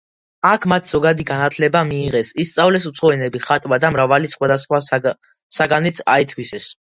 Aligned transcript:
აქ 0.51 0.63
მათ 0.71 0.87
ზოგადი 0.91 1.25
განათლება 1.31 1.83
მიიღეს, 1.89 2.31
ისწავლეს 2.43 2.87
უცხო 2.91 3.11
ენები, 3.17 3.43
ხატვა 3.49 3.79
და 3.85 3.93
მრავალი 3.97 4.33
სხვადასხვა 4.33 4.81
საგანიც 5.59 6.03
აითვისეს. 6.17 6.73